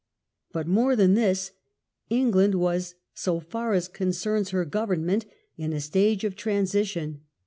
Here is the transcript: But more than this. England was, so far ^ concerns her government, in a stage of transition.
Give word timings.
But 0.51 0.65
more 0.65 0.95
than 0.95 1.13
this. 1.13 1.51
England 2.09 2.55
was, 2.55 2.95
so 3.13 3.39
far 3.39 3.73
^ 3.73 3.93
concerns 3.93 4.49
her 4.49 4.65
government, 4.65 5.27
in 5.57 5.73
a 5.73 5.79
stage 5.79 6.23
of 6.23 6.35
transition. 6.35 7.21